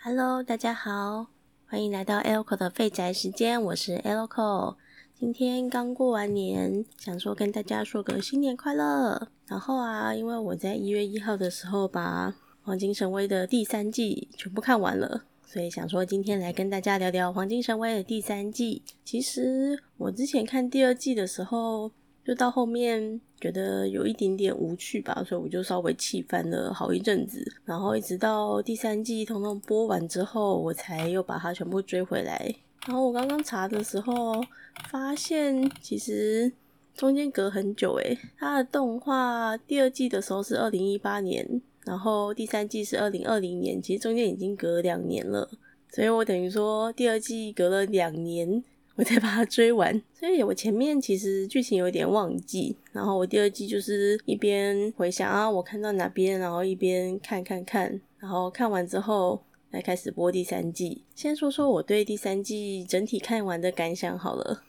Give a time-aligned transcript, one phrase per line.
[0.00, 1.26] Hello，大家好，
[1.66, 4.76] 欢迎来到 Elco 的废宅时间，我是 Elco。
[5.18, 9.28] 今天刚过完年，想说跟大家说个新年快乐。
[9.48, 12.30] 然后啊，因为我在一月一号的时候把
[12.62, 18.84] 《黄金神威》的第三季全部看完了，所以想说今天来跟大家聊聊《黄金神威》的第三季。
[19.04, 21.90] 其实我之前看第二季的时候。
[22.28, 32.54] 就到后面觉得有一点点无趣吧，所以我就稍微弃番了好一阵子，然后一直到第三季统统播完之后，我才又把它全部追回来。
[32.86, 34.44] 然后我刚刚查的时候
[34.90, 36.52] 发现，其实
[36.94, 45.48] 中间隔很久诶，它的动画第二季的时候是二零一八年，然后第三季是二零二零年，其实中间已经隔两年了，
[45.90, 48.62] 所以我等于说第二季隔了两年。
[48.98, 59.40] 我再把它追完，所以我前面其实剧情有点忘记，然后我第二季就是一边回想啊，我看到哪边，然后一边看看看，然后看完之后
[59.70, 61.04] 来开始播第三季。
[61.14, 64.64] 先说说我对第三季整体看完的感想好了。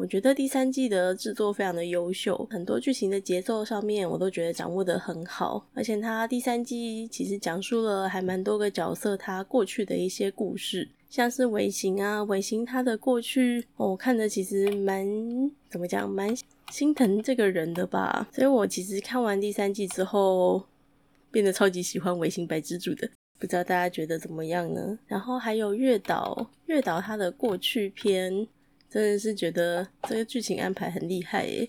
[0.00, 10.88] 我觉得第三季的制作非常的优秀，很多剧情的节奏上面我都觉得掌握的很好，而且它第三季其实讲述了还蛮多个角色他过去的一些故事。
[11.10, 15.06] 像是尾行啊，尾行他的过去，我看的其实蛮
[15.68, 16.34] 怎么讲，蛮
[16.70, 18.26] 心疼这个人的吧。
[18.32, 20.64] 所以我其实看完第三季之后，
[21.30, 23.06] 变得超级喜欢尾行白蜘蛛的。
[23.38, 24.98] 不知道大家觉得怎么样呢？
[25.06, 28.46] 然后还有月岛，月岛他的过去篇，
[28.90, 31.68] 真的是觉得这个剧情安排很厉害耶。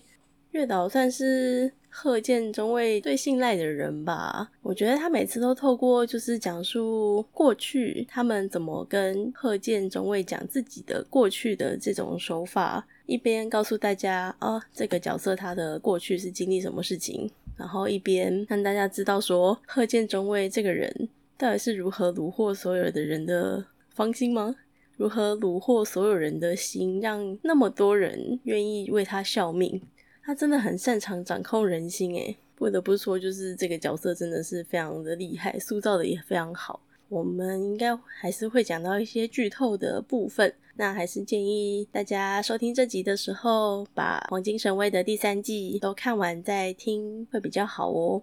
[0.50, 1.72] 月岛算是。
[1.94, 24.56] 贺建中尉最信赖的人吧，我觉得他每次都透过就是讲述过去他们怎么跟贺建中尉讲自己的过去的这种手法，一边告诉大家啊这个角色他的过去是经历什么事情，然后一边让大家知道说贺建中尉这个人到底是如何虏获所有的人的芳心吗？
[24.96, 29.80] 如何虏获所有人的心，让那么多人愿意为他效命？
[30.24, 36.80] 他真的很擅长掌控人心，诶，不得不说，就是这个角色真的是非常的厉害，塑造的也非常好。
[37.08, 48.22] 我们应该还是会讲到一些剧透的部分，那还是建议大家收听这集的时候，把《黄金神威》的第三季都看完再听会比较好哦。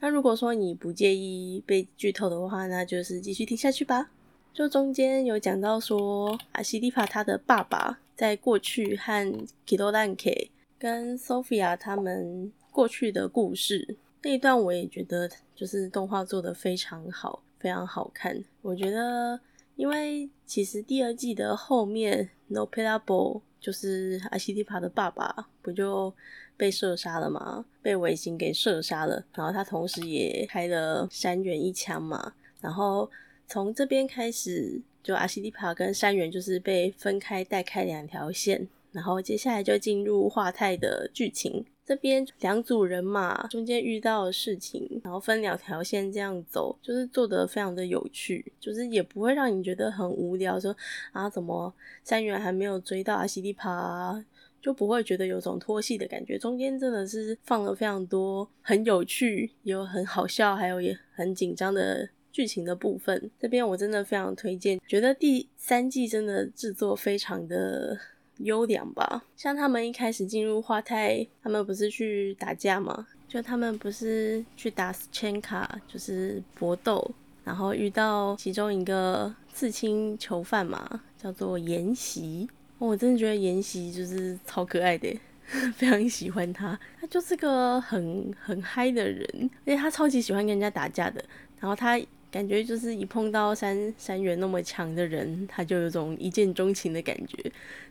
[0.00, 4.10] 那如果说你不介意被剧透的话，那就是继续听下去吧。
[4.54, 9.28] 就中间有讲到说，阿西蒂帕他的爸爸在过去和
[9.66, 10.50] Kido Lanke。
[10.78, 18.44] 跟 Sophia 他们过去的故事那一段，我也觉得就是动画做的非常好，非常好看。
[18.60, 19.40] 我觉得，
[19.76, 26.12] 因为其实第二季的后面，No Playable 就是阿西蒂帕的爸爸不就
[26.56, 27.64] 被射杀了吗？
[27.80, 32.34] 被尾行给射杀了，然后他同时也开了山原一枪嘛。
[32.60, 33.10] 然后
[33.46, 38.68] 从这边开始，就阿西蒂帕跟山原就是被分开带开两条线。
[38.92, 50.76] 然后接下来就进入华泰的剧情，这边两组人马中间遇到的事情，然后分两条线这样走，就是做的非常的有趣，就是也不会让你觉得很无聊，说
[51.10, 51.74] 啊怎么
[52.04, 54.24] 三元还没有追到阿西利帕，
[54.62, 56.38] 就不会觉得有种拖戏的感觉。
[56.38, 63.30] 中间真的是放了非常多很有趣，有很好笑，还有也很紧张的剧情的部分。
[63.38, 67.96] 这边我真的非常推荐，觉得第三季真的制作非常的。
[68.38, 73.06] 优良吧，像他们一开始进入花太，他们不是去打架吗？
[73.28, 77.08] 就他们不是去打千卡，就是搏斗，
[77.44, 82.50] 然后遇到其中一个刺青囚犯嘛，叫做延禧。
[82.78, 85.16] 我真的觉得延禧就是超可爱的，
[85.76, 86.76] 非常喜欢他。
[87.00, 91.24] 他就是个很很嗨的人，而且他超级喜欢跟人家打架的。
[91.60, 91.96] 然后他。
[92.34, 97.38] 感觉就是一碰到山山原那么强的人，他就有种一见钟情的感觉，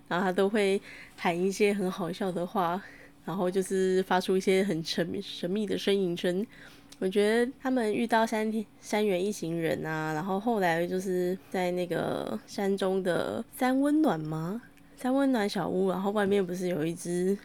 [0.09, 0.81] 然后他都会
[1.15, 2.81] 喊一些很好笑的话，
[3.23, 6.45] 然后就是发出一些很神神秘的呻吟声。
[6.99, 8.51] 我觉得他们遇到山
[8.81, 14.62] 山原一行人啊，然后后来就是在那个山中的三温暖吗？
[14.97, 17.38] 三温暖小屋，然后外面不是有一只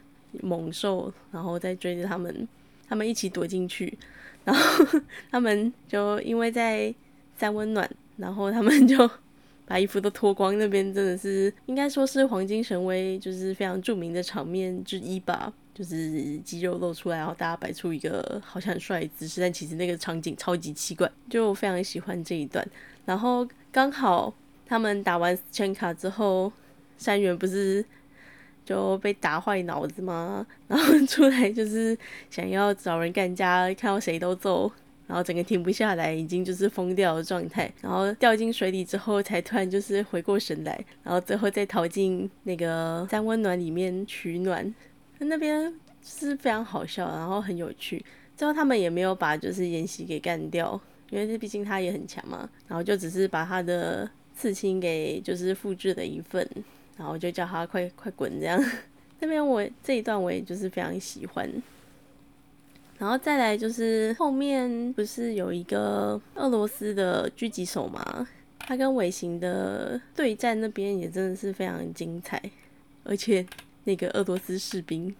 [0.42, 2.48] 猛兽，然后在追着他们，
[2.88, 3.96] 他们一起躲进去。
[4.48, 5.00] 然后
[5.30, 6.94] 他们就因为在
[7.36, 8.96] 三温暖，然后他们就
[9.66, 10.56] 把衣服都脱光。
[10.58, 15.52] 那边真的是应该说是黄金神威，就是非常著名的场面之一吧。
[15.74, 22.66] 就是肌肉露出来，然后大家摆出一个好像很帅的姿势，但其实那个场景超级奇怪，就非常喜欢这一段。
[23.04, 24.32] 然后刚好
[24.66, 26.50] 他们打完千卡之后，
[26.96, 27.84] 山原不是。
[28.68, 30.46] 就被打坏脑子吗？
[30.68, 31.96] 然后出来就是
[32.28, 34.70] 想要找人干架，看到谁都揍，
[35.06, 37.72] 然后整个停不下来，已经就是疯掉的状态。
[37.80, 44.74] 然后掉进水里之后，才突然就是回过神来，然后最后再逃进那个三温暖里面取暖。
[45.20, 45.72] 那边
[46.04, 48.04] 是非常好笑，然后很有趣。
[48.36, 50.78] 最后他们也没有把就是妍希给干掉，
[51.08, 52.46] 因为这毕竟他也很强嘛。
[52.66, 56.46] 然后就只是把他的刺青给就是复制了一份，
[56.98, 58.62] 然后我就叫他快快滚这样。
[59.20, 61.50] 那边我这一段我也就是非常喜欢。
[62.98, 68.26] 然后再来就是后面不是有一个俄罗斯的狙击手嘛，
[68.58, 72.42] 他跟尾行的对战那边也真的是非常精彩，
[73.04, 73.46] 而且
[73.84, 75.14] 那个俄罗斯士兵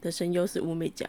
[0.00, 1.08] 的声优是乌美奖。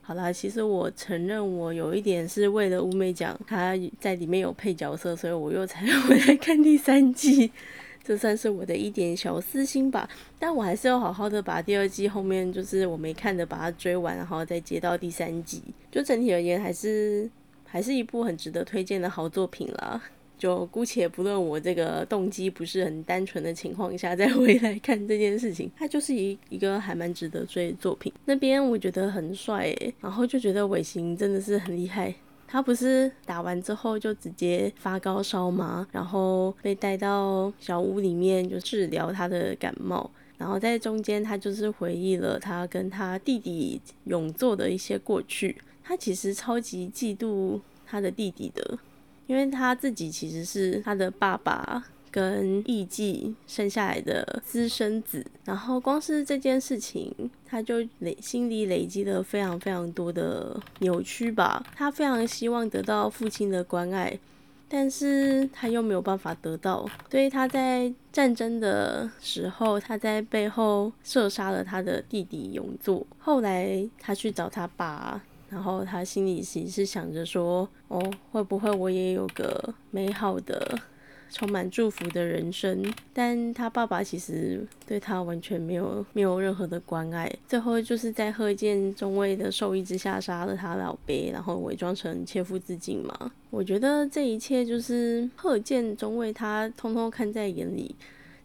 [0.00, 7.52] 好啦，其实我承认我有一点是为了乌梅奖他在里面有配角色，所以我又才 回来看第三季，
[8.02, 10.08] 这算是我的一点小私心吧。
[10.38, 15.62] 但我还是要好好的把第二季后面就是我没看的把它追完，然后再接到第三季。
[15.90, 17.28] 就整体而言，还是
[17.64, 20.00] 还是一部很值得推荐的好作品啦。
[20.38, 28.12] 就姑且不论我这个动机不是很单纯的情况下再回来看这件事情，它就是一一个还蛮值得追的作品。
[28.24, 32.14] 那边我觉得很帅诶，然后就觉得尾行真的是很厉害。
[32.48, 35.86] 他不是打完之后就直接发高烧吗？
[35.92, 45.56] 然后被带到小屋里面就治疗他的感冒，然后在中间他就是回忆了他跟他弟弟永作的一些过去。
[45.84, 48.78] 他其实超级嫉妒他的弟弟的。
[49.26, 61.64] 因为他自己其实是他的爸爸跟艺妓生下来的私生子，然后光是这件事情，他就累心里累积了非常非常多的扭曲吧。
[61.74, 64.18] 他非常希望得到父亲的关爱，
[64.68, 73.06] 但是他又没有办法得到，所以他在战争的时候，他在背后射杀了他的弟弟永作。
[73.18, 75.20] 后来他去找他爸。
[75.50, 77.98] 然后他心里其实是想着说：“哦，
[78.32, 80.78] 会不会我也有个美好的、
[81.30, 82.82] 充满祝福的人生？”
[83.12, 87.30] 但他爸爸其实对他完全没有没有任何的关爱。
[87.46, 93.32] 最后就是在贺建中尉的授意之下杀了他老爹，然后伪装成切腹自尽嘛。
[93.50, 97.94] 我觉得这一切就是贺建中尉他通通看在眼里，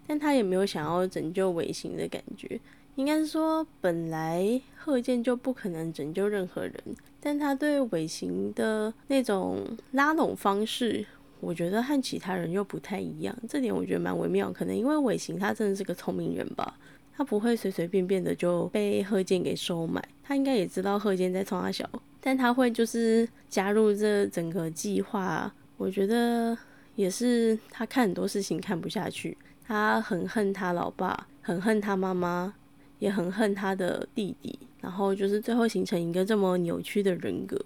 [0.07, 2.59] 但他也没有想要拯救尾行的感觉。
[2.95, 6.73] 应该是说，本来贺建就不可能拯救任何人，
[7.19, 9.61] 但他对尾行的那种
[9.93, 11.03] 拉拢方式，
[11.43, 13.35] 我觉得和其他人又不太一样。
[13.49, 16.75] 这点我觉得蛮微妙，可能因为尾行他真的是个聪明人吧，
[17.15, 20.03] 他不会随随便便的就被贺建给收买。
[20.23, 21.87] 他应该也知道贺建在冲他小，
[22.21, 25.53] 但他会就是加入这整个计划。
[25.77, 26.57] 我觉得
[26.95, 32.53] 也是他看很多事情看不下去，他很恨他老爸，很恨他妈妈。
[32.99, 37.57] 也很恨他的弟弟，然后就是最后形成一个这么扭曲的人格。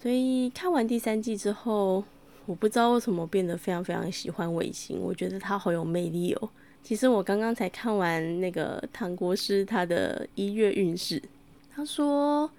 [0.00, 2.02] 所以看完第三季之后，
[2.46, 6.48] 我不知道为什么变得非常非常喜欢尾行，我觉得他好有魅力哦。
[6.82, 11.22] 其实我刚刚才看完那个唐国师他的一月运势，
[11.72, 12.50] 他说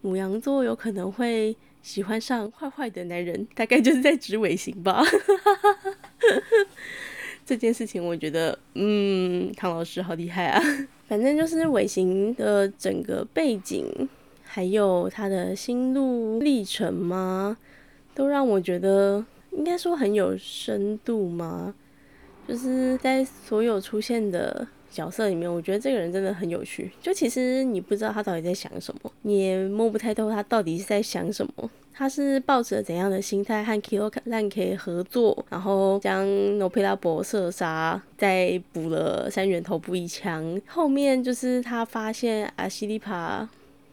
[0.00, 5.02] 母羊座有可能会喜欢上坏坏的男人，大概就是在指尾行吧。
[7.46, 10.62] 这件事情我觉得，嗯，唐老师好厉害啊。
[11.06, 13.86] 反正就是尾行的整个背景，
[14.42, 17.56] 还有他的心路历程吗，
[18.18, 21.72] 都让我觉得应该说很有深度嘛。
[22.48, 26.90] 就是在所有出现的角色里面，我觉得这个人真的很有趣。
[27.00, 31.70] 就其实你不知道他到底在想什么，你也摸不太透他到底是在想什么。
[31.92, 36.24] 他是抱着怎样的心态和 Kilo Lank 合作，然后将
[36.56, 40.60] No p e l a 博射杀，再补了三元头部一枪。
[40.66, 43.48] 后面就是他发现阿西利帕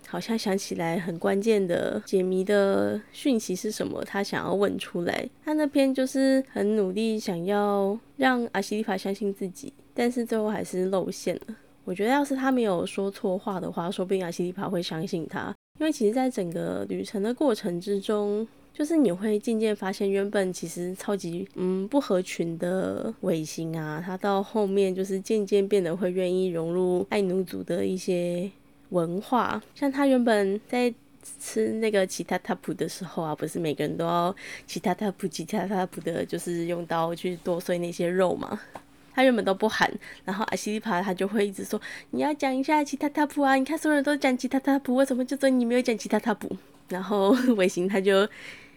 [0.07, 5.27] 好像想起来很关键的解谜的讯息是什么，他想要问出来。
[5.43, 11.55] 他那篇就是很努力想要让阿西利帕相信自己，但是最后还是露馅了。
[11.83, 15.53] 我觉得要是他没有说错话的话，说不定阿西利帕会相信他。
[15.79, 28.49] 因为其实，在整个旅程的过程之中，就是你会渐渐发现，原本其实超级嗯不合群的尾行啊，他到后面就是渐渐变得会愿意融入爱奴族的一些
[28.89, 29.61] 文化。
[29.73, 30.93] 像他原本在
[31.39, 34.35] 吃那个其他塔普的时候啊，不是每个人都要
[34.67, 38.59] 其他塔普、其他塔普的，就是用刀去剁碎那些肉嘛。
[39.13, 39.89] 他原本都不喊，
[40.25, 43.55] 然后阿西利帕他就会一直说：“你要讲一下其他塔普啊！
[43.55, 46.53] 你看所有人都讲其他塔普，为什么就只有你没有讲其他塔普？”
[46.89, 48.27] 然后 尾行他就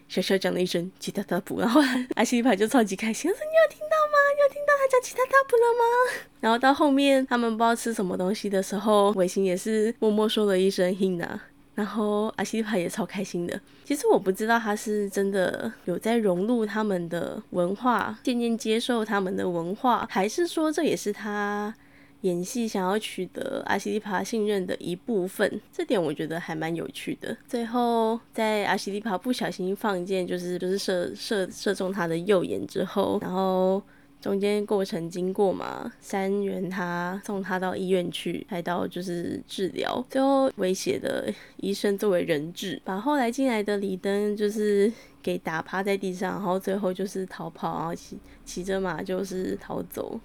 [0.08, 1.80] 小小讲了一声其他塔普，然后
[2.16, 4.18] 阿西利帕就超级开心，说：“你有听到吗？
[4.34, 11.38] 你有听到他讲其他塔普了吗？” 然后到后面他们不知道吃什么东西的时候，尾行也是默默说了一声 “hina”，
[11.74, 13.60] 然后阿西利帕也超开心的。
[13.84, 21.74] 其实我不知道他是真的有在融入他们的文化，渐渐接受他们的文化，还是说这也是他
[22.22, 25.60] 演戏想要取得阿西利帕信任的一部分？
[25.72, 27.36] 这点我觉得还蛮有趣的。
[27.46, 33.82] 最后在阿西利帕不小心放箭，就是就是射射射中他的右眼之后，然后。
[34.20, 50.18] 中间过程经过嘛，三元他送他到医院去还到，就是治疗，最后威胁的医生作为人质，把后来进来的李登就是给打趴在地上，然后最后就是逃跑，然后骑骑着马就是逃走，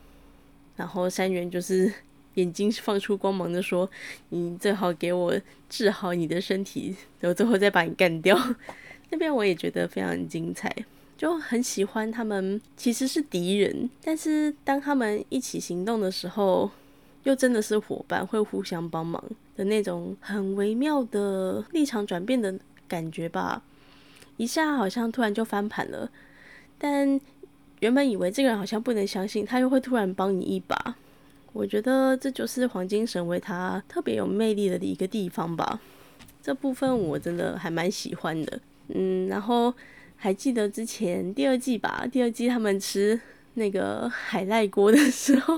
[0.75, 1.91] 然后三元就是
[2.35, 3.89] 眼睛放出光芒的说
[4.29, 5.39] ：“你最好给我
[5.69, 8.37] 治好你的身体，然后最后再把你干掉。
[9.11, 10.75] ”那边我也觉得非常精彩。
[11.15, 16.69] 就很喜欢他们，其实是敌人，但是当他们一起行动的时候，
[17.23, 19.23] 又真的是伙伴，会互相帮忙
[19.55, 22.53] 的那种很微妙的立场转变的
[22.87, 23.61] 感觉吧。
[24.35, 26.09] 一下好像突然就翻盘了，
[26.77, 27.21] 但
[27.83, 30.95] 原本以为这个人好像不能相信，他又会突然帮你一把。
[31.51, 35.79] 我觉得这就是黄金神为他特别有魅力的一个地方吧。
[36.41, 39.73] 这部分我真的还蛮喜欢的，嗯，然后。
[40.15, 42.07] 还记得之前第二季吧？
[42.09, 43.19] 第二季他们吃
[43.55, 45.53] 那个海赖锅的时候，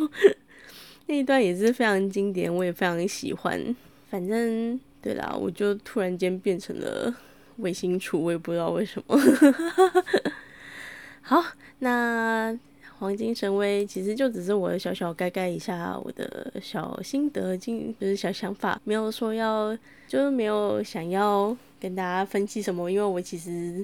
[1.06, 3.76] 那一段也是非常经典，我也非常喜欢。
[4.10, 7.14] 反正对啦，我就突然间变成了
[7.58, 9.16] 卫星厨，我也不知道为什么。
[11.28, 11.44] 好，
[11.80, 12.56] 那
[13.00, 19.76] 黄金神威其实就只是我小小盖盖一下我的小心得，经就是小想法，没有说要，
[20.08, 23.84] 就是没有想要跟大家分析什么，因为我其实。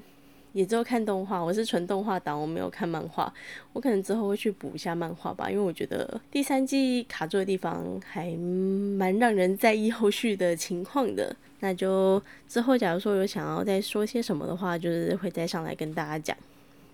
[0.53, 3.33] 也只有看动画，我是纯动画党，我没有看漫画。
[3.71, 11.33] 我可能之后会去补一下漫画吧，因为我觉得第三季卡住的地方还蛮让人在意后续的情况的。
[11.61, 16.35] 那就之后假如说有想要再说些什么的话，就是会再上来跟大家讲。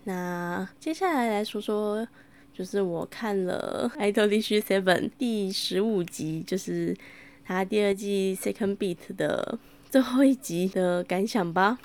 [0.08, 2.08] 那接下来来说说，
[2.54, 4.84] 就是我看了《爱豆必须 Seven》
[5.18, 6.96] 第十五集，就是
[7.44, 9.60] 它第二季 Second Beat 的
[9.90, 11.78] 最后一集的感想吧。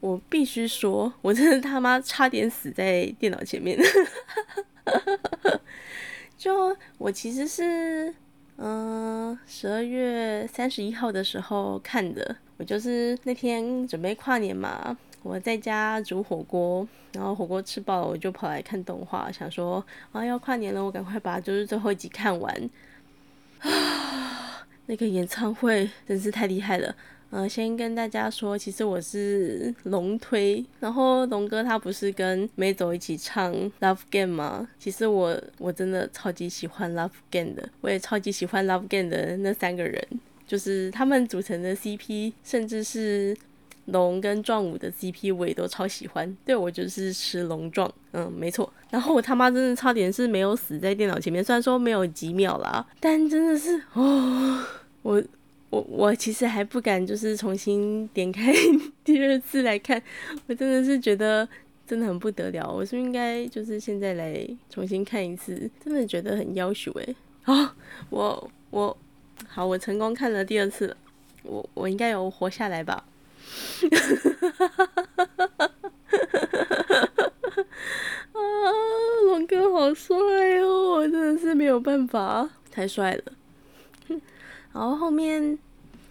[0.00, 3.78] 我必须说，我真的他妈差点死在电脑前面。
[6.36, 8.14] 就我其实是，
[8.58, 12.36] 嗯，十二月三十一号的时候看的。
[12.58, 14.98] 我就是那天准备跨年嘛，
[15.28, 22.70] 我在家煮火锅，然后火锅吃饱了，我就跑来看动画，想说啊要跨年了，我赶快把就是最后一集看完。
[23.58, 26.96] 啊，那个演唱会真是太厉害了。
[27.28, 34.66] 呃，先跟大家说，其实我是龙推，然后龙哥他不是跟梅总一起唱《Love Game》吗？
[34.78, 40.02] 其实我我真的超级喜欢《Love Game》的，我也超级喜欢《Love Game》的那三个人，
[40.46, 43.36] 就是他们组成的 CP，甚至是
[43.92, 46.36] 龙跟壮武的 CP，我也都超喜欢。
[46.44, 48.72] 对我就是吃龙壮，嗯，没错。
[48.90, 54.64] 然后我他妈真的差点是没有死在电脑前面，虽然说没有几秒啦，但真的是哦，
[55.02, 55.22] 我。
[55.70, 58.54] 我我其实还不敢，就是重新点开
[59.04, 60.02] 第二次来看，
[60.46, 61.46] 我真的是觉得
[61.86, 62.72] 真的很不得了。
[62.72, 67.14] 我是不是应该就是现在来重新看一次，真的觉得很要求诶。
[67.42, 67.76] 啊，
[68.08, 68.96] 我我
[69.46, 70.96] 好，我成功看了第二次，
[71.42, 73.04] 我我应该有活下来吧？
[78.32, 78.40] 啊，
[79.26, 80.16] 龙哥好帅
[80.60, 80.96] 哦！
[80.96, 83.22] 我真的是没有办法，太帅了。
[84.72, 85.58] 然后后面，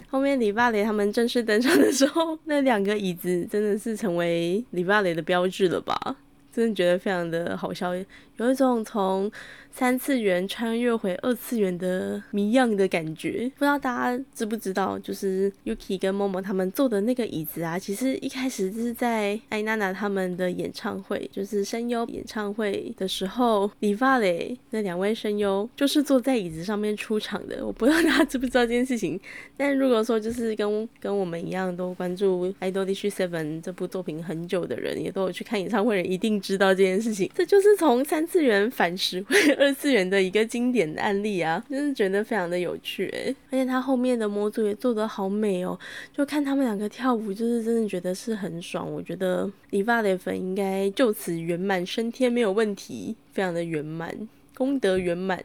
[0.10, 6.16] 后面李霸雷他们正式登场的时候，那两个椅子真的是成为李霸雷的标志了吧？
[6.52, 7.94] 真的觉得非常的好笑，
[8.38, 9.32] 有一种从。
[9.78, 14.98] 三次元穿越回二次元的谜样的感觉，不知道大家知不知道？
[14.98, 27.64] 就是 Yuki 跟 Momo 他们坐的那个椅子啊，其实一开始就是在艾娜娜他们的演唱会，就是声优演唱会的时候，李发嘞那两位声优就是坐在椅子上面出场的。
[27.64, 29.20] 我不知道大家知不知道这件事情，
[29.56, 37.30] 但如果说就是跟跟我们一样都关注《Idol Dish Seven》这部作品很久的人，也都有去看演唱会人，一定知道这件事情。
[37.36, 39.36] 这就是从三次元反时回。
[39.68, 45.78] 二次元的一个经典的案例啊，真是觉得非常的有趣诶，而且他后面的模组也做得好美哦，
[46.16, 48.90] 就看他们两个跳舞，就是真的觉得是很爽。
[48.90, 54.16] 我觉得理发的粉应该就此圆满升天没有问题，非常的圆满，
[54.56, 55.44] 功德圆满。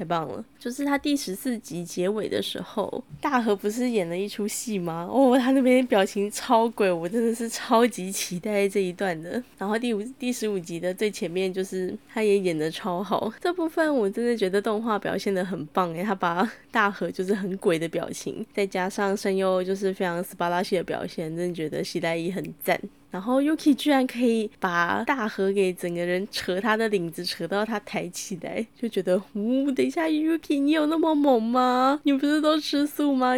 [0.00, 0.42] 太棒了！
[0.58, 5.06] 就是他第十四集结尾的时候，大河不是演了一出戏吗？
[5.12, 9.32] 哦，他那边表情超鬼，我真的是超级期待这一段的。
[9.58, 22.80] 然后第五、第十五集的最前面，就是他也演的超好，这部分我真的觉得动画表现的很棒诶，他把大河就是很鬼的表情，再加上声优就是非常斯巴拉系的表现，真的觉得西代一很赞。
[23.10, 32.00] 然后 Yuki 居然可以把大河给整个人扯他的领子，扯到他抬起来，就觉得，呜，等一下 Yuki 你有那么猛吗？
[32.04, 33.34] 你不是都吃素吗？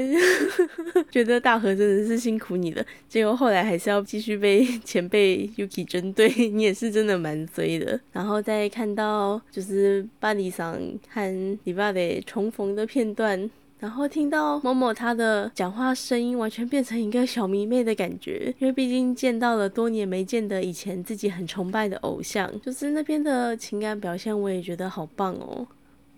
[1.10, 2.84] 觉得大河真的是辛苦你了。
[3.08, 7.98] 结果后来还是要继续被前辈 Yuki 针对， 你也是真的蛮衰的。
[8.12, 13.50] 然后再看到就是巴里桑和里巴雷重逢的片段。
[13.82, 25.66] 然后听到某某他的讲话声音，完全变成一个小迷妹的感觉，因为毕竟见到了多年没见的以前自己很崇拜的偶像，就是那边的情感表现，我也觉得好棒哦。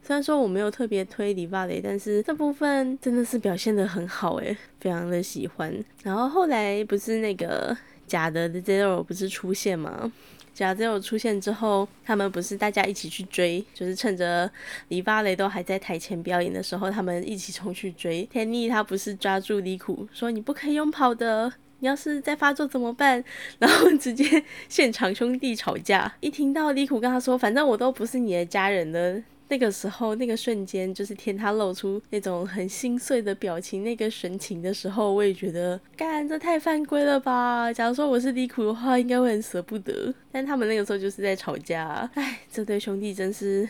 [0.02, 5.74] 虽然说我没有特别推李巴雷，但是这部分真的是表现的很好诶，非常的喜欢。
[6.02, 7.74] 然后后来不是那个
[8.06, 10.12] 假的 Zero 不是出现吗？
[10.54, 14.48] 假只有出现之后，他们不是大家一起去追，就是趁着
[14.88, 18.22] 黎巴雷都还在台前表演的时候，他们一起冲去追。
[18.32, 23.22] 天逆他不是抓住李苦说：“你不可以用跑的，你要是再发作怎么办？”
[23.58, 26.14] 然后直接 现场兄弟吵架。
[26.20, 37.70] 一听到李苦跟他说：“反正我都不是你的家人了。”那个时候，那个瞬间，就是天他露出那种很心碎的表情，那个神情的时候，我也觉得，干这太犯规了吧！
[37.72, 40.12] 假如说我是李苦的话，应该会很舍不得。
[40.32, 43.68] 但他们那个时候就是在吵架，哎，这对兄弟真是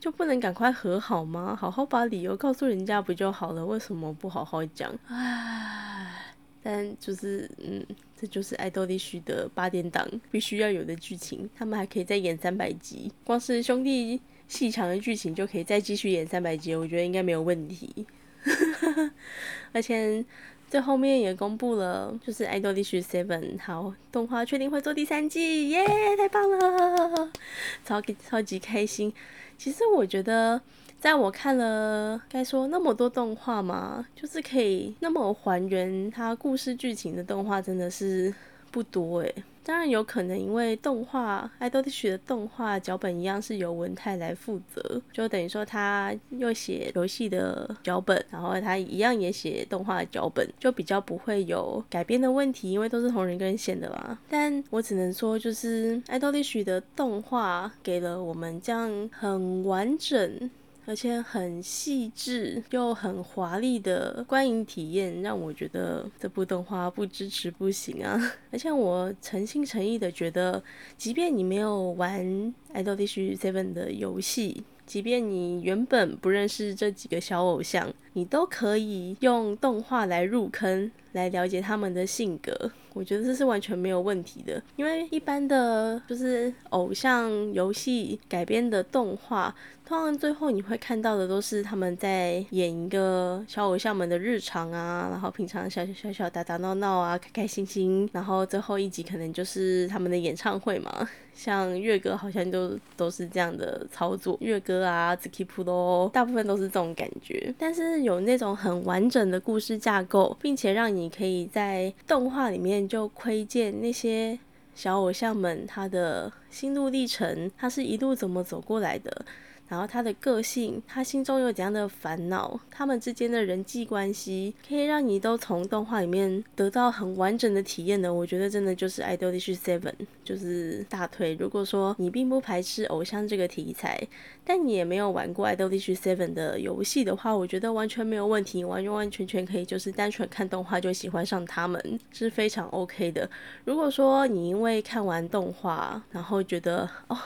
[0.00, 1.56] 就不能赶快和好吗？
[1.58, 3.64] 好好把理由告诉人家不就好了？
[3.64, 4.92] 为什么不好好讲？
[5.06, 7.86] 唉，但就是，嗯，
[8.20, 14.20] 这就是爱豆必须的八点档必须要有的剧情，他们还可以再演三百集，光是兄弟。
[14.48, 18.06] 细长的剧情就可以再继续演三百集，我觉得应该没有问题。
[19.72, 20.24] 而且
[20.68, 25.84] 最后面也公布了，就是《爱豆历史 Seven》好动画确定会做第三季，耶，
[26.16, 27.30] 太棒了，
[27.84, 29.12] 超级超级开心。
[29.56, 30.60] 其实我觉得，
[30.98, 38.34] 在我看了该说那么多动画嘛，就是可以那么还原它故事剧情的动画，真的是
[38.70, 39.34] 不多诶。
[39.64, 54.18] 当然有可能，因为动画《爱豆地区》的动画脚本一样是由文泰来负责，就等于说他又写游戏的脚本，然后他一样也写动画的脚本，就比较不会有改编的问题，因为都是同人跟线的嘛。
[54.28, 60.50] 但我只能说，就是《爱豆地区》的动画给了我们这样很完整。
[60.84, 68.20] 而且很细致又很华丽的观影体验，让我觉得这部动画不支持不行啊！
[68.50, 70.62] 而且我诚心诚意的觉得，
[70.96, 72.24] 即便你没有玩
[72.72, 82.70] 《爱豆地区 Seven》的游戏，即便你原本不认识这几个小偶像，你都可以用动画来入坑，来了解他们的性格。
[82.94, 89.54] 我觉得这是完全没有问题的，因为一般的就是偶像游戏改编的动画，
[89.86, 101.08] 通常最后你会看到的都是他们在演一个小偶像们的日常啊，然后平常小小小小打打闹闹啊，开开心心，然后最后一集可能就是他们的演唱会嘛。
[101.32, 107.54] 像月哥好像就都是这样的操作，月哥啊、z k i p u 大部分都是这种感觉。
[107.58, 114.38] 但是有那种很完整的故事架构，并且让你可以在动画里面就窥见那些
[114.74, 119.24] 小偶像们他的心路历程，他是一路怎么走过来的。
[119.72, 128.12] 然后他的个性，他心中有怎样的烦恼，他们之间的人际关系，可以让你都从动画里面得到很完整的体验的。
[128.12, 129.80] 我觉得真的就是《Idolish Seven》，
[130.22, 131.34] 就是大推。
[131.40, 133.98] 如果说你并不排斥偶像这个题材，
[134.44, 143.26] 但你也没有玩过《Idolish Seven》的游戏的话，我觉得完全没有问题，完完全全可以就是单纯看动画就喜欢上他们，是非常 OK 的。
[143.64, 147.18] 如果说你因为看完动画，然后觉得哦。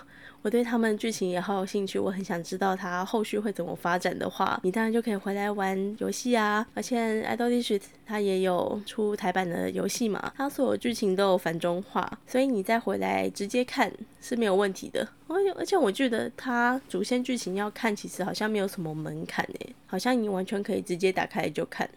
[0.47, 6.65] 我对他们剧情也好有兴趣，我很想知道他后续会怎么发展的话，你当然就可以回来玩游戏啊。
[6.73, 15.09] 而且《爱豆历史》它也有出台版的游戏嘛，它所有剧情都有繁中化，所以你再回来直接看是没有问题的。
[15.27, 21.91] 而且而且我觉得它主线剧情要看，其实好像没有什么门槛诶，好像你完全可以直接打开就看。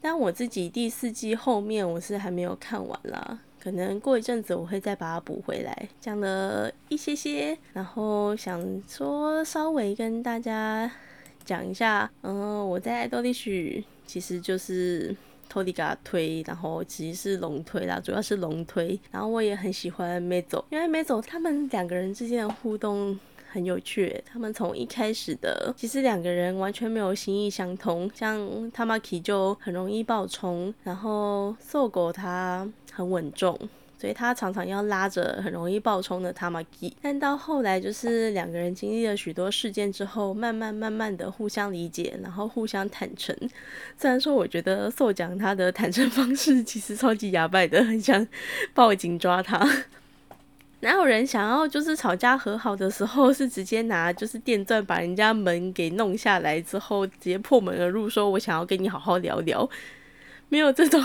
[0.00, 3.40] 但我自己第四季后面我是还没有看完啦。
[3.62, 10.90] 可能过一阵子我会再把它补回来，讲了一些些，然后想说稍微跟大家
[11.44, 15.14] 讲一下，嗯，我在多利许其实就是
[15.48, 23.16] 托迪嘎推，然后其实是龙推啦，主要是龙推，然后我也很喜欢梅走，因为梅走他们两个人之间的互动。
[23.52, 24.18] 很有趣。
[24.24, 28.40] 他们从一开始的，其实两个人完全没有心意相通，像
[28.72, 33.58] Tamaki 就很容易爆冲，然后瘦狗他很稳重。
[33.98, 43.32] 所以他常常要拉着很容易爆冲的 Tamaki，但到后来就是两个人经历了许多事件之后，慢慢慢慢的互相理解，然后互相坦诚。
[43.96, 48.26] 虽然说我觉得受奖他的坦诚方式其实超级牙败的，很想
[48.74, 49.64] 报警抓他。
[50.80, 59.70] 哪有人想要就是吵架和好的时候是直接拿就是电钻把人家门给弄下来之后直接破门而入，说我想要跟你好好聊聊。
[60.52, 61.02] 没有这种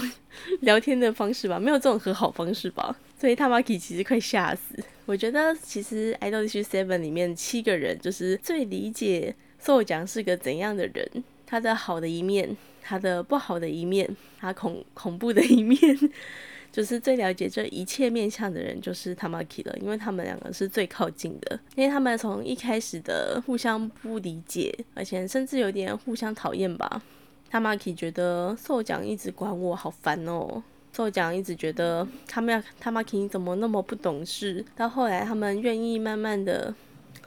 [0.59, 4.75] 聊天的方式吧，没有这种和好方式吧， 所以 Tamaki 其实快吓死。
[5.05, 14.05] 我觉得其实《Idol Seven》里面七个人就是最理解受奖是个怎样的人，他的好的一面，他的不好的一面，
[14.37, 15.79] 他恐恐怖的一面，
[16.69, 27.01] 就是最了解这一切面相的人就是 Tamaki 了，因为他们两个是最靠近的，因为他们从一开始的互相不理解，而且甚至有点互相讨厌吧。
[27.49, 30.61] 他妈 k 觉得受奖一直管我好烦哦，
[30.93, 34.63] 受奖一直觉得他们要他妈 k 你怎么那么不懂事？
[34.75, 36.73] 到后来他们愿意慢慢的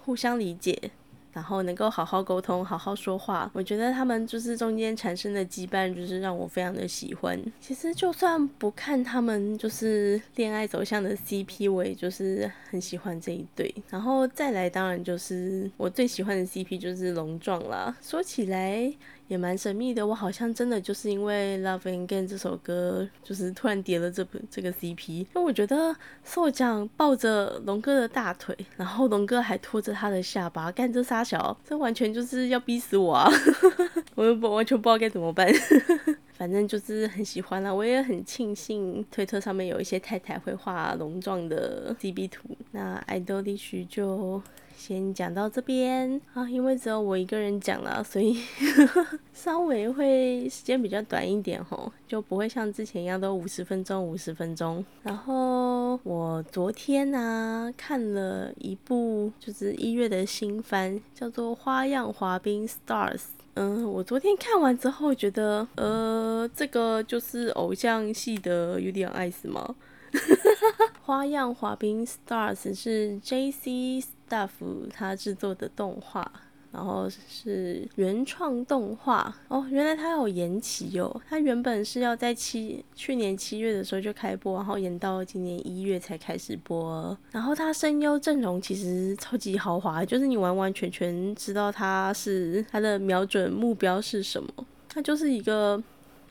[0.01, 0.91] 互相理解。
[1.33, 7.41] 然后能够好好沟通，好好说话，我觉得他们就是中间产生的羁绊，就是让我非常的喜欢。
[7.61, 13.73] 其实就算不看他们就是恋爱走向的 CP，我也就是很喜欢这一对。
[13.91, 17.97] 然后再来，当然就是我最喜欢的 CP 就是龙壮啦。
[18.03, 18.93] 说起来
[19.31, 25.13] 也蛮神秘的，我好像真的就是因为《Love and Gain》这首歌，就是突然叠了这部这个 CP。
[25.13, 31.21] 因为我觉得受奖抱着龙哥的大腿，然后龙哥还拖着他的下巴，干这啥？
[31.21, 33.31] 大小，这完全就是要逼死我啊！
[34.17, 35.49] 我又不完全不知道该怎么办，
[36.35, 37.73] 反正就是很喜欢啦。
[37.73, 42.49] 我也很庆幸推特上面有一些太太会画龙状的 CB 图。
[42.73, 44.43] 那爱豆历史就。
[44.81, 48.41] 先讲到这边啊，因为只有我一个人讲了，所以
[49.35, 54.83] 稍微会时间比较短一点吼，就不会像之前一样都五十分钟五十分钟。
[55.03, 63.17] 然后我昨天呢看了一部就是一月的新番，叫做《花样滑冰 Stars》。
[63.55, 69.75] 嗯，我昨天看完之后觉得，呃，这个就是偶像系的有点爱死吗？
[71.05, 74.03] 花样滑冰 Stars 是 J.C.
[74.31, 76.33] 大福他制作的动画，
[76.71, 79.67] 然后是原创动画哦。
[79.69, 87.19] 原来它有延期哦，它原本是要在七去年七月的时候就开播，然后延到今年一月才开始播。
[87.33, 94.49] 然后它声优阵容其实超级豪华，就是你完完全全知道它是它的瞄准目标是什么，
[94.89, 95.83] 它就是一个。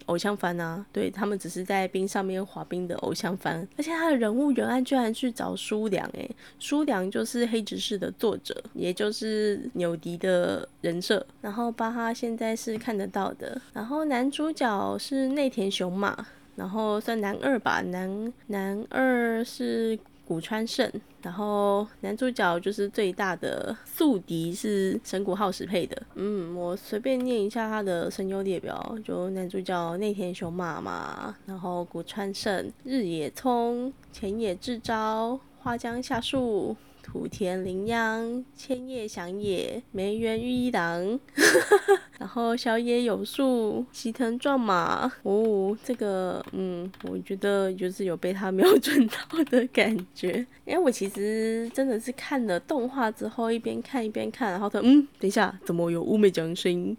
[0.09, 19.97] 偶像番啊，对他们只是在冰上面滑冰的偶像番，而且他的人物原案居然去找舒良，诶，舒良就是黑执事的作者，也就是纽迪的人设，然后巴哈现在是看得到的，然后男主角是内田雄马，然后算男二吧，男男二是。
[20.29, 20.87] 古川胜，
[21.23, 25.99] 然后男主角就是最大的宿敌是神谷浩史配的。
[26.13, 36.77] 嗯，我随便念一下他的声优列表，就男主角内田雄马嘛，然后古川胜、日野聪、前野智昭、花江夏树。
[37.01, 41.19] 土田绫央、千叶祥也、梅园玉一郎，
[42.19, 45.11] 然后小野有树、齐藤壮马。
[45.23, 50.45] 哦，这个，嗯，我觉得就是有被他瞄准到的感觉。
[50.65, 56.95] 因为我其实真的是看了动画之后，一边看一边看，然后他，嗯，等一下，怎么有乌梅讲声音？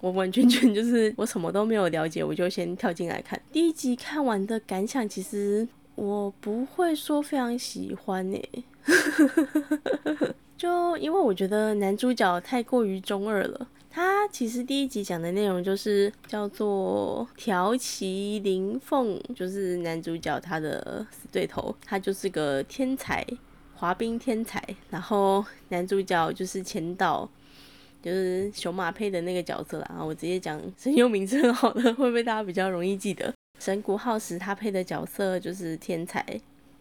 [0.00, 3.40] 我完全全就是我什么都没有了解，我就先跳进来看。
[3.52, 8.64] 第一集看完的感想，其实我不会说非常喜欢诶。
[10.56, 13.68] 就因为我觉得男主角太过于中二了。
[13.96, 23.26] 他其实第一集讲的内容就是叫做条崎林凤，就是男主角他的死对头，他就是个天才
[23.74, 24.62] 滑冰天才。
[24.90, 27.26] 然后男主角就是前导，
[28.02, 30.04] 就是熊马配的那个角色啦。
[30.04, 33.32] 我直接讲声优名称好了，会不会大家比较容易记得？
[33.58, 36.22] 神谷浩史他配的角色就是天才。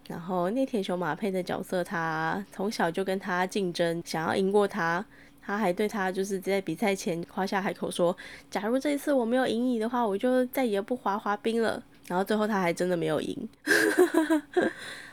[0.09, 5.05] 然后内田雄马配的角色，他从小就跟他竞争，想要赢过他。
[5.45, 8.15] 他还对他就是在比赛前夸下海口说
[8.49, 13.49] ：“假如这一次我没有赢你的话，我就再也不滑滑冰了。”然后最后他还真的没有赢。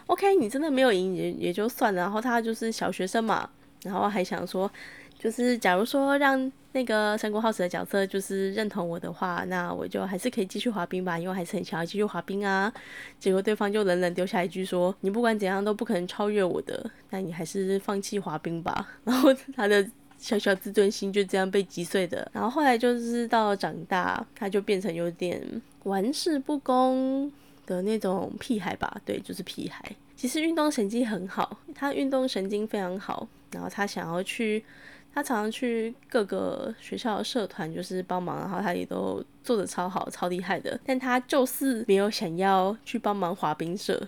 [0.07, 2.01] OK，你真的没有赢也也就算了。
[2.01, 3.49] 然后他就是小学生嘛，
[3.83, 4.71] 然后还想说。
[5.19, 12.73] 就是假如说让那个三国浩史的角色就是认同我的话，那我就还是可以继续滑冰吧，因为还是很想要继续滑冰啊。
[13.21, 18.89] 结果对方就冷冷丢下一句说：“你不管怎样都不可能超越我的，那你还是放弃滑冰吧。
[19.05, 19.89] ”然后他的
[20.23, 22.31] 小小自尊心就这样被击碎的。
[22.33, 25.43] 然后后来就是到长大，他就变成有点
[25.83, 27.31] 玩世不恭
[27.67, 29.01] 的那种屁孩吧？
[29.05, 29.85] 对，就是屁孩。
[30.15, 33.27] 其实运动神经很好，他运动神经非常好。
[33.51, 34.65] 然后他想要去，
[35.13, 40.79] 他常常去各个学校的社团，就是帮忙，然后他也都做的超好、超厉害的。
[40.87, 44.01] 但他就是没有想要去帮忙滑冰社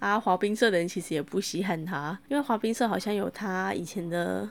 [0.00, 4.48] 啊，滑冰社的人其实也不稀罕他，因为滑冰社好像有他以前的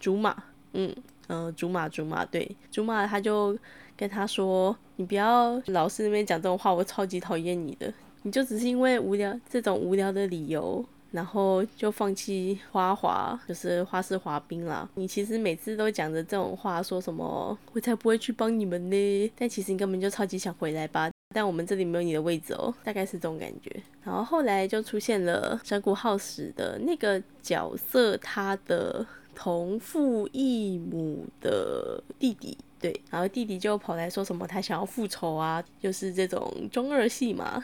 [0.00, 0.36] 竹马，
[0.72, 0.92] 嗯
[1.28, 3.56] 嗯，竹马竹马，对，竹马他就
[3.96, 14.88] 跟他说：“你不要老是那边讲这种话，我超级讨厌你的，你就只是因为无聊这种无聊的理由。”然后就放弃花滑，就是花式滑冰啦。
[14.94, 19.32] 你其实每次都讲着这种话，说什么我才不会去帮你们呢？
[19.36, 21.10] 但其实你根本就超级想回来吧。
[21.34, 23.82] 但我们这里没有你的位置哦，大概是这种感觉。
[24.04, 37.62] 然后后来就出现了山谷浩史的那个角色，他的同父异母的弟弟，对，然后弟弟就跑来说什么他想要复仇啊，就是这种中二戏嘛。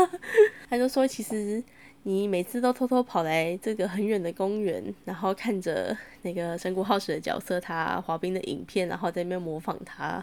[0.68, 1.62] 他就说其实。
[2.06, 10.22] 你每次都偷偷跑来这个很远的公园，然后看着那个神谷浩史的角色他滑冰的影片，然后在那边模仿他。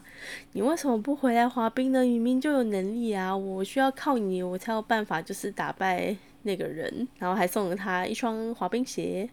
[0.52, 2.04] 你为什么不回来滑冰呢？
[2.04, 3.36] 明明就有能力啊！
[3.36, 7.08] 我需要靠你，我才有办法就是打败那个人。
[7.17, 9.28] 然后还送了他一双滑冰鞋。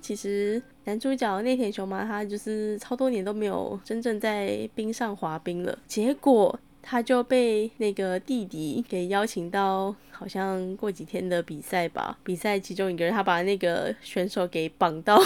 [0.00, 6.58] 其实男主角内田雄马他就是超多年都没有真正在冰上滑冰了，结果。
[6.86, 12.18] 他就被那个弟弟给邀请到，好像过几天的比赛吧。
[12.22, 15.18] 比赛其中一个人，他把那个选手给绑到，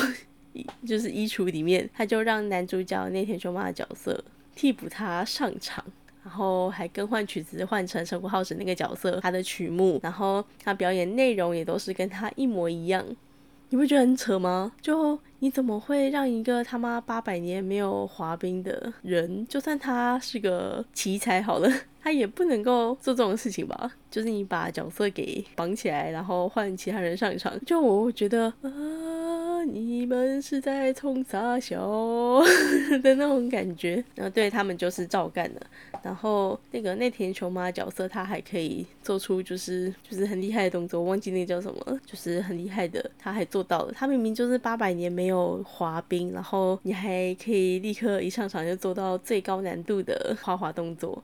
[0.87, 1.91] 就是衣橱里面。
[1.93, 4.23] 他就让男主角内田雄马的角色
[4.55, 5.85] 替补他上场，
[6.23, 13.05] 然后还更换曲子，换成神谷浩史那个角色他的曲目，然后他表演内容也都是跟他一模一样。
[13.71, 14.73] 你不觉得很扯吗？
[14.81, 21.71] 就你怎么会让一个他妈八百年没有滑冰的人，就算他是个奇才好了，
[22.03, 23.93] 他也不能够做这种事情吧？
[24.11, 28.71] 就是你把角色给绑起来，然后换其他人上场，就我觉得啊，
[29.65, 31.81] 你们是在冲啥笑
[33.03, 34.03] 的那种感觉。
[34.15, 35.61] 然后对他们就是照干的。
[36.03, 43.93] 然后那个内田球妈角色，他还可以做出就是就是很厉害的动作，我忘记那叫什么，就是很厉害的，他还做到了。
[43.93, 51.23] 他明明就是八百年没有滑冰，然后你还可以立刻一上场就做到最高难度的滑滑动作。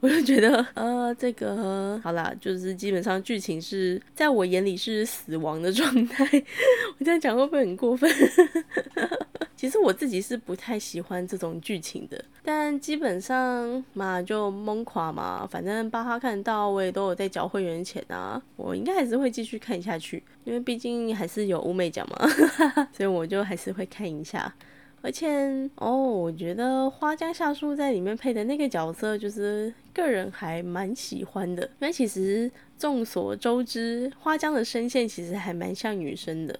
[0.00, 6.24] 我就觉得，呃，这个好啦，就是基本上剧情是在我眼里是死亡的状态。
[6.98, 8.10] 我这样讲会不会很过分？
[9.54, 22.26] 其实我自己是不太喜欢这种剧情的，但基本上嘛就懵垮嘛，反正巴哈看到我也都有在缴会员钱啊，我应该还是会继续看下去，因为毕竟还是有乌美奖嘛，
[22.96, 24.50] 所以我就还是会看一下。
[25.02, 31.62] 而且哦，我觉得花江夏树在里面配的那个角色，就是个人还蛮喜欢的。
[31.80, 36.58] 因为其实众所周知，花江的声线其实还蛮像女生的。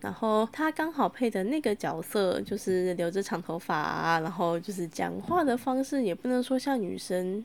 [0.00, 7.44] 然后他刚好配的那个角色，就是留着长头发，然后就是讲话的方式也不能说像女生。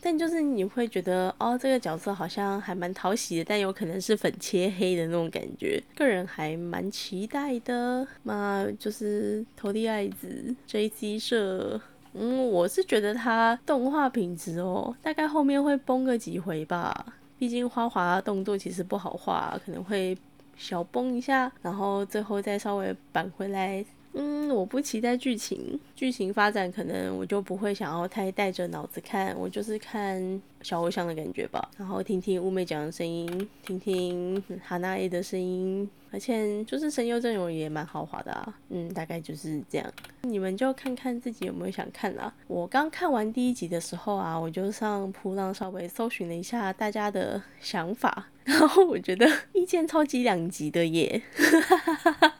[0.00, 8.06] 但就是你会觉得哦，这个角色好像还蛮讨喜的，但有可能是粉切黑的那种感觉，个人还蛮期待的。
[8.22, 11.80] 嘛就是投递爱子 J C 社，
[12.14, 17.06] 嗯，我是觉得它动画品质哦，大概后面会崩个几回吧，
[17.38, 20.16] 毕竟花滑动作其实不好画，可能会
[20.56, 23.84] 小崩一下，然后最后再稍微扳回来。
[24.14, 39.92] 嗯，我不期待剧情，剧情发展可能我就不会想要太带着脑子看，我就是看小偶像的感觉吧，然后听听乌美讲的声音，听听哈娜 A 的声音，而且就是声优阵容也蛮豪华的啊，嗯，大概就是这样，
[40.22, 42.32] 你们就看看自己有没有想看啦。
[42.48, 51.22] 我刚看完第一集的时候啊，我就上扑浪稍微搜寻了一下大家的想法，然后我觉得意见超级两极的耶。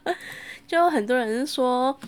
[0.69, 1.99] 就很多人说，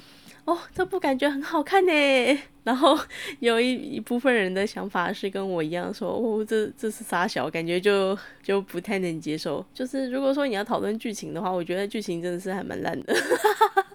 [0.46, 1.92] 哦，这部感觉很好看呢。
[2.64, 2.96] 然后
[3.40, 9.66] 有一一部分人的想法是跟我一样，说，哦，这这是傻小，感觉就就不太能接受。
[9.74, 13.16] 就是如果说你要讨论剧情的话，我觉得剧情真的是还蛮烂的。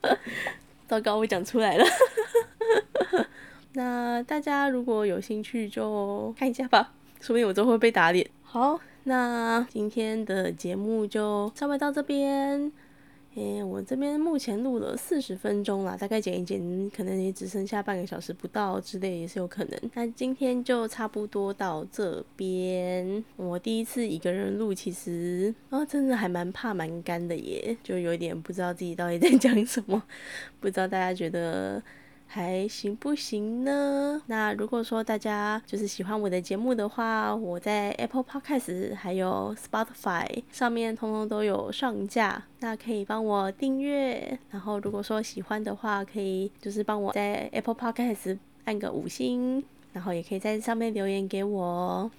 [0.88, 1.84] 糟糕，我讲出来了。
[3.74, 8.28] 那大家如果有兴趣就看一下吧，说不定我都会被打脸。
[8.42, 12.72] 好，那今天的节目就稍微到这边。
[13.36, 19.78] 诶，我这边目前录了四十分钟啦，大概剪一剪，可能也只剩下半个小时不到之类，也是有可能。
[19.92, 23.22] 那今天就差不多到这边。
[23.36, 30.02] 我第一次一个人录，其实啊，真的还蛮怕蛮干的耶，就有点不知道自己到底在讲什么，
[30.58, 31.82] 不知道大家觉得。
[32.26, 34.20] 还行不行呢？
[34.26, 44.38] 那如果说大家就是喜欢我的节目的话，我在 Apple Podcast 还有 Spotify 上面通通都有上架，那可以帮我订阅。
[44.50, 52.10] 然后如果说喜欢的话，可以就是帮我在 Apple Podcast 按个五星，然后也可以在上面留言给我。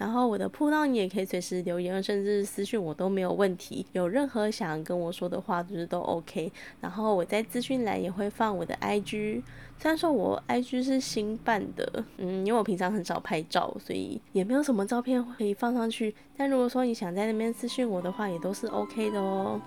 [0.00, 3.84] 然后我的铺道你也可以随时留言，甚至私讯我都没有问题。
[3.92, 6.50] 有任何想跟我说的话，就是都 OK。
[6.80, 9.42] 然后我在资讯栏也会放我的 IG，
[9.76, 16.14] 虽然说我 IG 是新办的，嗯，因为我平常很少拍照，所以也没有什么照片可以放上去。
[16.34, 19.60] 但如果说你想在那边私讯我的话，也都是 OK 的哦。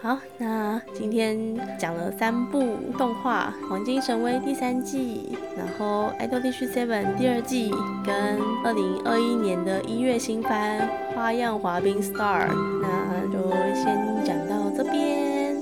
[0.00, 1.36] 好，那今天
[1.78, 7.70] 讲了三部动画，《黄金神威》第三季，然后《爱豆地区 Seven》第二季，
[8.04, 12.48] 跟二零二一年的一月新番《花样滑冰 Star》，
[12.80, 15.56] 那就先讲到这边，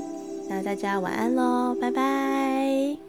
[0.51, 3.06] 那大家晚安喽，拜拜。